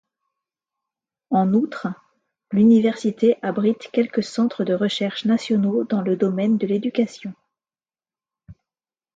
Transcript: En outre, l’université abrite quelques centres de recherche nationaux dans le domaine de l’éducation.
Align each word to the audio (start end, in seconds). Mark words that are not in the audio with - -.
En 1.29 1.53
outre, 1.53 1.87
l’université 2.51 3.35
abrite 3.43 3.91
quelques 3.93 4.23
centres 4.23 4.63
de 4.63 4.73
recherche 4.73 5.25
nationaux 5.25 5.83
dans 5.83 6.01
le 6.01 6.15
domaine 6.15 6.57
de 6.57 6.65
l’éducation. 6.65 7.33